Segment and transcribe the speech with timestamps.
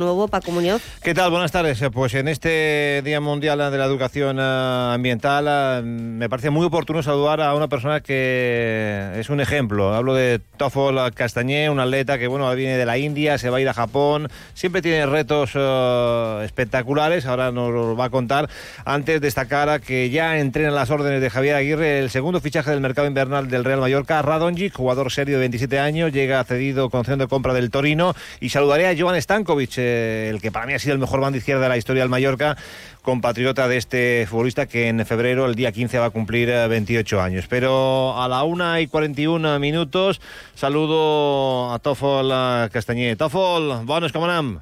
[0.00, 0.82] nuevo, Paco Muñoz.
[1.02, 1.30] ¿Qué tal?
[1.30, 1.80] Buenas tardes.
[1.82, 6.66] Eh, Pues en este Día Mundial de la Educación eh, Ambiental eh, me parece muy
[6.66, 9.94] oportuno saludar a una persona que es un ejemplo.
[9.94, 13.60] Hablo de Tofol Castañé, un atleta que bueno viene de la India, se va a
[13.60, 18.48] ir a Japón, siempre tiene retos eh, espectaculares, ahora nos lo va a contar.
[18.84, 22.80] Antes destacar a que ya entrena las órdenes de Javier Aguirre el segundo fichaje del
[22.80, 27.18] mercado invernal del Real Mallorca, Radonjic, jugador serio de 27 años, llega cedido con opción
[27.18, 30.78] de compra del Torino y saludaré a Jovan Stankovic, eh, el que para mí ha
[30.78, 32.56] sido el mejor banda izquierda de la historia del Mallorca,
[33.02, 37.20] compatriota de este futbolista que en febrero, el día 15, va a cumplir eh, 28
[37.20, 37.46] años.
[37.48, 40.20] Pero a la 1 y 41 minutos
[40.54, 43.16] saludo a Tòfol eh, Castanyer.
[43.16, 44.58] Tòfol, bones, com anem?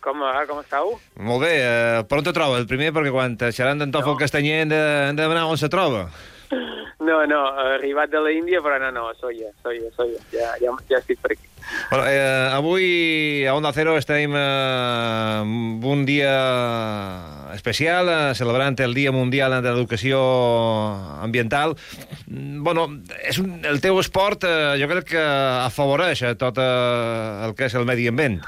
[0.00, 0.22] Com?
[0.46, 0.94] Com esteu?
[1.18, 2.60] Molt bé, eh, per on te troba?
[2.60, 4.20] El primer, perquè quan xerrant d'en Tòfol No.
[4.22, 6.06] Castanyer hem de, hem de demanar on se troba.
[6.98, 7.42] No, no,
[7.76, 10.22] arribat de la Índia, però no, no, soy jo, soy jo, soy jo.
[10.32, 11.44] Ja, ja, ja estic per aquí.
[11.90, 16.32] Bueno, eh, avui a Onda Cero estem eh, un dia
[17.52, 20.22] especial, eh, celebrant el Dia Mundial de l'Educació
[21.20, 21.76] Ambiental.
[22.26, 22.88] Bueno,
[23.28, 25.26] és un, el teu esport eh, jo crec que
[25.66, 28.40] afavoreix eh, tot eh, el que és el medi ambient.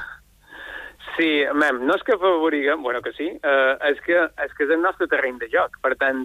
[1.19, 4.72] Sí, mem, no és que favoriguem, bueno, que sí, eh, és, que, és que és
[4.72, 5.76] el nostre terreny de joc.
[5.84, 6.24] Per tant,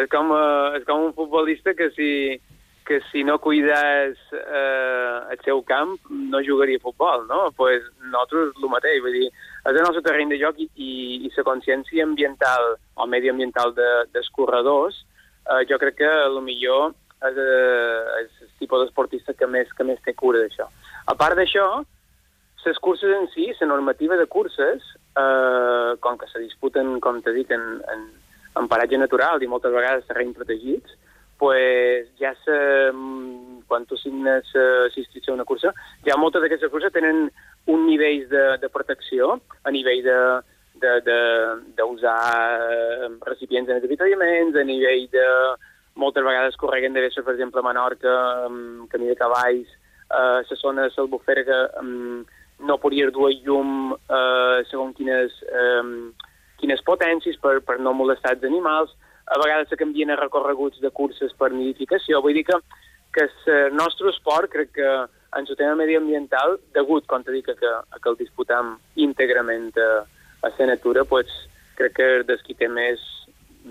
[0.00, 2.40] és com, eh, és com un futbolista que si,
[2.84, 7.50] que si no cuides eh, el seu camp no jugaria a futbol, no?
[7.56, 9.30] pues nosaltres el mateix, vull dir,
[9.64, 14.28] és el nostre terreny de joc i, i, la consciència ambiental o mediambiental de, dels
[14.36, 15.04] corredors,
[15.48, 16.92] eh, jo crec que el millor
[17.24, 20.68] és, eh, és el tipus d'esportista que més, que més té cura d'això.
[21.06, 21.84] A part d'això,
[22.64, 24.84] les curses en si, la normativa de curses,
[25.20, 28.06] eh, com que se disputen, com t'he dit, en, en,
[28.56, 30.94] en paratge natural i moltes vegades terreny protegits,
[31.38, 32.56] pues ja se,
[32.92, 35.74] mm, quan tu signes eh, inscripció a una cursa,
[36.06, 37.28] ja moltes d'aquestes curses tenen
[37.66, 40.18] un nivell de, de protecció a nivell de
[40.74, 45.28] d'usar eh, recipients en avituallaments, a nivell de...
[45.94, 48.12] Moltes vegades correguen de ser, per exemple, a Menorca,
[48.48, 49.68] amb camí de cavalls,
[50.10, 52.24] eh, la zona de l'Albufera que um,
[52.66, 55.84] no podria dur llum eh, segons quines, eh,
[56.60, 58.94] quines potències per, per no molestar els animals.
[59.24, 62.20] A vegades se canvien a recorreguts de curses per nidificació.
[62.22, 62.58] Vull dir que,
[63.14, 64.90] que el nostre esport, crec que
[65.34, 70.04] en el tema mediambiental, degut, com t'he dit, que, que, que el disputam íntegrament a,
[70.46, 71.30] a la natura, pues,
[71.78, 73.02] crec que és dels qui té més,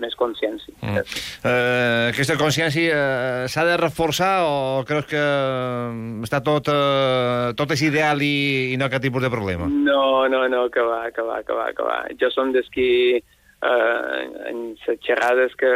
[0.00, 0.74] més consciència.
[0.82, 1.02] Mm.
[1.46, 7.74] Eh, aquesta consciència eh, s'ha de reforçar o creus que eh, està tot, eh, tot
[7.76, 9.68] és ideal i, i no cap tipus de problema?
[9.70, 12.00] No, no, no, que va, que va, que va, que va.
[12.20, 12.90] Jo som dels qui,
[13.20, 15.72] eh, en les xerrades que,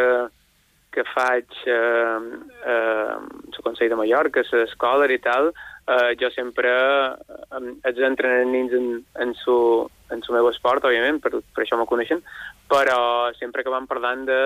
[0.94, 2.18] que faig eh,
[2.66, 5.52] eh, al Consell de Mallorca, a l'escola i tal,
[5.88, 8.88] eh, jo sempre eh, els entrenant nins en,
[9.24, 9.56] en, su,
[10.12, 12.22] en su meu esport, òbviament, per, per això me coneixen,
[12.68, 14.40] però sempre que vam parlant de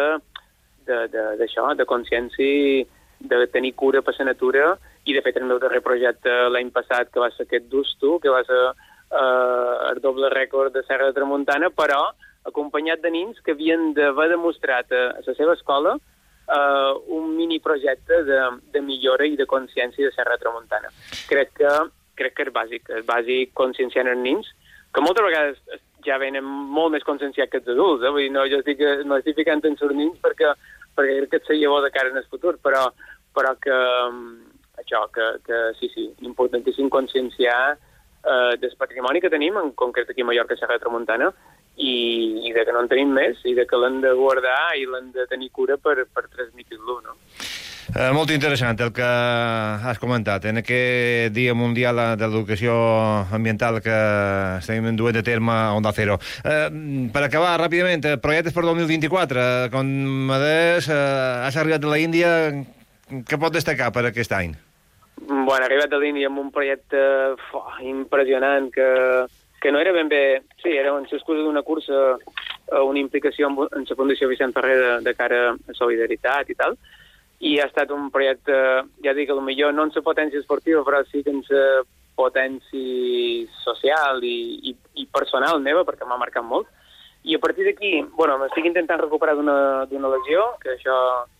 [0.86, 2.86] de- de- d'això, de, de consciència,
[3.22, 4.72] de tenir cura per la natura,
[5.06, 8.28] i de fet el meu darrer projecte l'any passat, que va ser aquest Dusto, que
[8.34, 12.00] va ser eh, el doble rècord de Serra de Tramuntana, però
[12.50, 15.94] acompanyat de nins que havien d'haver demostrat a, a la seva escola
[16.56, 18.40] eh, un mini projecte de,
[18.72, 20.92] de millora i de consciència de Serra Tramuntana.
[21.30, 21.72] Crec que,
[22.18, 24.52] crec que és bàsic, és bàsic conscienciar els nins,
[24.92, 28.10] que moltes vegades ja venen molt més conscienciats que els adults, eh?
[28.12, 30.50] Vull dir, no, jo estic, no estic ficant en els nins perquè,
[30.96, 32.88] perquè crec que et seria bo de cara en el futur, però,
[33.36, 33.78] però que,
[34.10, 40.10] mm, això, que, que sí, sí, importantíssim conscienciar eh, del patrimoni que tenim, en concret
[40.10, 41.30] aquí a Mallorca, Serra Tramuntana,
[41.76, 41.94] i,
[42.48, 45.10] i de que no en tenim més, i de que l'hem de guardar i l'hem
[45.14, 47.16] de tenir cura per, per transmitir-lo, no?
[47.92, 52.72] Eh, molt interessant el que has comentat en aquest Dia Mundial de l'Educació
[53.36, 53.96] Ambiental que
[54.60, 56.16] estem duent a terme a Onda Cero.
[56.40, 56.70] Eh,
[57.12, 59.42] per acabar, ràpidament, eh, projectes per 2024.
[59.42, 59.90] Eh, Com
[60.30, 62.30] me deies, eh, has arribat de la Índia,
[63.28, 64.54] què pot destacar per aquest any?
[65.26, 67.02] Bueno, he arribat a l'Índia amb un projecte
[67.50, 68.88] fo, impressionant que,
[69.62, 70.42] que no era ben bé...
[70.60, 74.76] Sí, era una excusa d'una cursa, eh, una implicació en, en la Fundació Vicent Ferrer
[74.80, 76.76] de, de cara a solidaritat i tal,
[77.38, 78.52] i ha estat un projecte,
[79.06, 81.64] ja dic, millor no en la potència esportiva, però sí que en la
[82.18, 86.66] potència social i, i, i personal meva, perquè m'ha marcat molt.
[87.22, 90.96] I a partir d'aquí, bueno, m'estic intentant recuperar d'una lesió, que això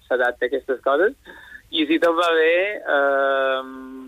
[0.06, 1.18] s'adapta a aquestes coses,
[1.74, 3.62] i si tot va bé, eh,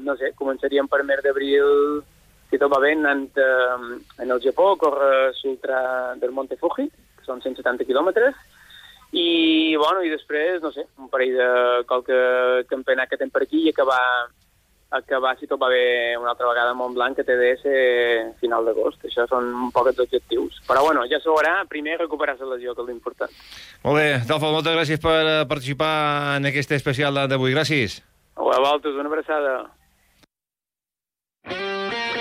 [0.07, 2.05] no sé, començaríem per mes d'abril,
[2.55, 5.79] si tot va bé, anant eh, en el Japó, a córrer l'ultra
[6.21, 6.87] del Monte Fuji,
[7.19, 8.39] que són 170 quilòmetres,
[9.11, 11.51] i, bueno, i després, no sé, un parell de
[11.91, 12.17] qualque
[12.71, 14.01] campionat que tenim per aquí i acabar
[15.03, 17.65] que va, si tot va bé una altra vegada a Montblanc, que té DS
[18.39, 19.03] final d'agost.
[19.09, 20.61] Això són un poc els objectius.
[20.69, 21.57] Però bueno, ja s'ho veurà.
[21.67, 23.39] Primer recuperar la lesió, que és l'important.
[23.83, 25.95] Molt bé, Tofo, moltes gràcies per eh, participar
[26.39, 27.57] en aquest especial d'avui.
[27.57, 28.05] Gràcies.
[28.39, 29.57] A vosaltres, una abraçada.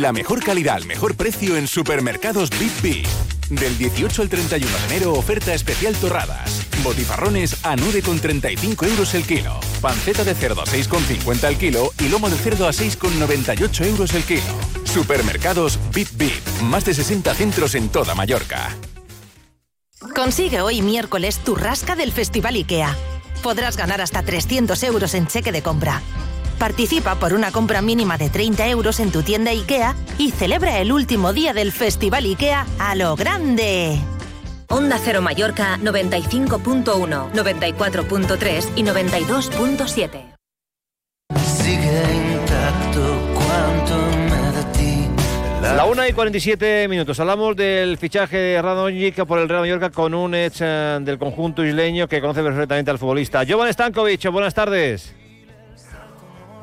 [0.00, 2.48] La mejor calidad al mejor precio en supermercados
[2.82, 3.06] Big.
[3.50, 6.66] Del 18 al 31 de enero, oferta especial torradas.
[6.82, 9.60] Botifarrones a 9,35 euros el kilo.
[9.82, 14.22] Panceta de cerdo a 6,50 el kilo y lomo de cerdo a 6,98 euros el
[14.22, 14.40] kilo.
[14.84, 16.08] Supermercados Bip.
[16.62, 18.74] Más de 60 centros en toda Mallorca.
[20.14, 22.96] Consigue hoy miércoles tu rasca del Festival IKEA.
[23.42, 26.00] Podrás ganar hasta 300 euros en cheque de compra.
[26.62, 30.92] Participa por una compra mínima de 30 euros en tu tienda IKEA y celebra el
[30.92, 33.98] último día del Festival IKEA a lo grande.
[34.68, 40.36] Onda Cero Mallorca 95.1, 94.3 y 92.7.
[41.44, 43.96] Sigue intacto cuanto
[44.30, 45.08] me da ti.
[45.62, 47.18] La 1 y 47 minutos.
[47.18, 51.64] Hablamos del fichaje de Radonjic por el Real Mallorca con un ex eh, del conjunto
[51.64, 53.42] isleño que conoce perfectamente al futbolista.
[53.44, 55.12] Jovan Stankovic, buenas tardes.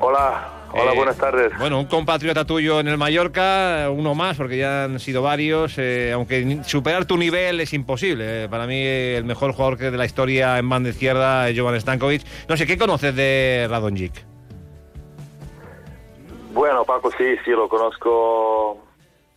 [0.02, 1.52] Hola, hola, Eh, buenas tardes.
[1.58, 6.12] Bueno, un compatriota tuyo en el Mallorca, uno más, porque ya han sido varios, eh,
[6.14, 8.44] aunque superar tu nivel es imposible.
[8.44, 8.48] eh.
[8.48, 12.22] Para mí, el mejor jugador que de la historia en banda izquierda es Jovan Stankovic.
[12.48, 14.24] No sé, ¿qué conoces de Radonjic?
[16.52, 18.82] Bueno, Paco, sí, sí, lo conozco,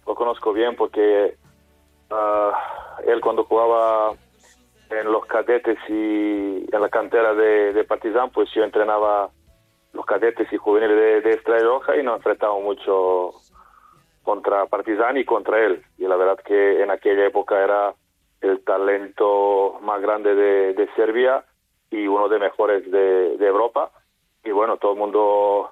[0.08, 1.36] lo conozco bien porque
[2.10, 2.52] ah,
[3.06, 4.14] él cuando jugaba
[4.90, 5.94] en los cadetes y
[6.74, 9.30] en la cantera de, de Partizan, pues yo entrenaba
[10.04, 13.32] los cadetes y juveniles de, de Estrella Roja y nos enfrentamos mucho
[14.24, 15.84] contra Partizan y contra él.
[15.98, 17.94] Y la verdad que en aquella época era
[18.42, 21.46] el talento más grande de, de Serbia
[21.90, 23.92] y uno de mejores de, de Europa.
[24.44, 25.72] Y bueno, todo el mundo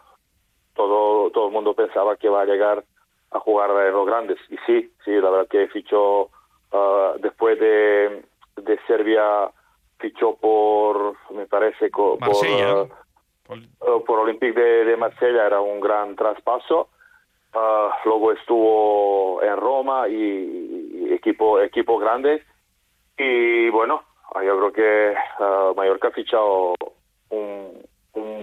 [0.73, 2.85] todo todo el mundo pensaba que va a llegar
[3.31, 6.29] a jugar en los grandes y sí sí la verdad que fichó
[6.71, 8.23] ah, después de,
[8.55, 9.51] de Serbia
[9.99, 12.33] fichó por me parece co- por.
[14.05, 16.89] Por Olympique de, de Marsella era un gran traspaso.
[17.53, 22.43] Ah, luego estuvo en Roma y, equipo equipo grande.
[23.17, 24.03] Y bueno
[24.33, 26.75] ah, yo creo que ah, Mallorca ha fichado
[27.29, 27.81] un,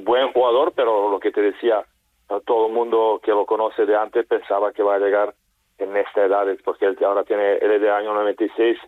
[0.04, 1.84] buen jugador pero lo que te decía
[2.46, 5.34] todo el mundo que lo conoce de antes pensaba que va a llegar
[5.76, 8.78] en esta edad porque él ahora tiene él es de año 96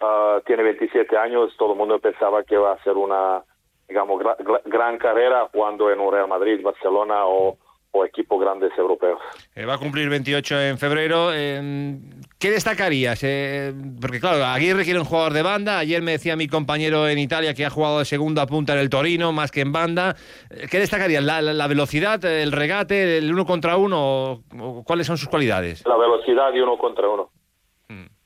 [0.00, 3.42] ah, tiene 27 años todo el mundo pensaba que va a ser una
[3.88, 7.56] digamos gra- gra- gran carrera jugando en un Real Madrid Barcelona o,
[7.92, 9.18] o equipos grandes europeos
[9.54, 11.30] Eh, va a cumplir 28 en febrero.
[11.32, 11.94] Eh,
[12.38, 13.18] ¿Qué destacarías?
[13.24, 15.78] Eh, porque claro, Aguirre quiere un jugador de banda.
[15.78, 18.90] Ayer me decía mi compañero en Italia que ha jugado de segunda punta en el
[18.90, 20.14] Torino, más que en banda.
[20.50, 21.22] Eh, ¿Qué destacarías?
[21.24, 24.42] ¿La, la- la velocidad, el regate, el uno contra uno?
[24.60, 25.82] o- ¿Cuáles son sus cualidades?
[25.86, 27.30] la velocidad de uno contra uno.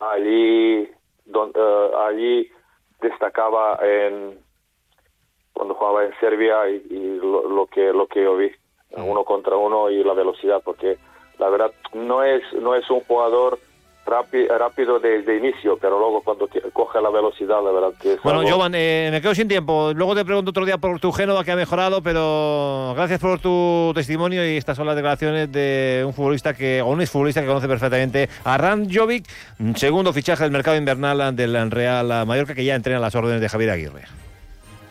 [0.00, 0.88] Allí,
[1.26, 2.48] don- eh, allí
[3.00, 4.38] destacaba en
[5.60, 8.50] cuando jugaba en Serbia y, y lo, lo que lo que yo vi
[8.96, 10.96] uno contra uno y la velocidad porque
[11.38, 13.58] la verdad no es no es un jugador
[14.06, 18.40] rápi- rápido desde inicio pero luego cuando coge la velocidad la verdad que es Bueno,
[18.40, 19.92] algo- Jovan, eh, me quedo sin tiempo.
[19.94, 23.92] Luego te pregunto otro día por tu Génova que ha mejorado, pero gracias por tu
[23.94, 27.68] testimonio y estas son las declaraciones de un futbolista que, o un exfutbolista que conoce
[27.68, 29.26] perfectamente a Ran Jovic,
[29.76, 33.70] segundo fichaje del mercado invernal del Real Mallorca que ya entrena las órdenes de Javier
[33.70, 34.04] Aguirre.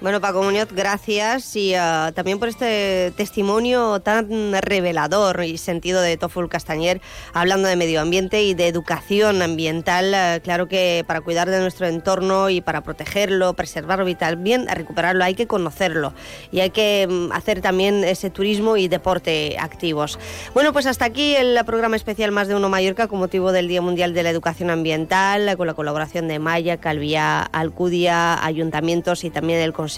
[0.01, 6.15] Bueno, Paco Muñoz, gracias y ah, también por este testimonio tan revelador y sentido de
[6.15, 7.01] Toful Castañer,
[7.33, 10.13] hablando de medio ambiente y de educación ambiental.
[10.13, 15.21] Ah, claro que para cuidar de nuestro entorno y para protegerlo, preservarlo y también recuperarlo
[15.25, 16.13] hay que conocerlo
[16.49, 20.17] y hay que mm, hacer también ese turismo y deporte activos.
[20.53, 23.81] Bueno, pues hasta aquí el programa especial Más de Uno Mallorca con motivo del Día
[23.81, 29.59] Mundial de la Educación Ambiental, con la colaboración de Maya, Calviá, Alcudia, ayuntamientos y también
[29.59, 29.88] el Consejo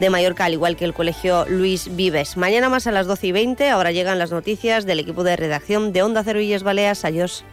[0.00, 2.36] de Mallorca, al igual que el Colegio Luis Vives.
[2.36, 5.92] Mañana más a las 12 y 20, ahora llegan las noticias del equipo de redacción
[5.92, 7.04] de Onda Cero Baleas.
[7.04, 7.44] Adiós.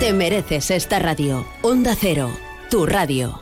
[0.00, 1.46] Te mereces esta radio.
[1.62, 2.30] Onda Cero,
[2.70, 3.38] tu radio.